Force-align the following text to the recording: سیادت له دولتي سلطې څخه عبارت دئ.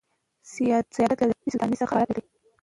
سیادت 0.53 0.93
له 0.99 1.15
دولتي 1.19 1.47
سلطې 1.53 1.77
څخه 1.81 1.93
عبارت 2.01 2.11
دئ. 2.15 2.23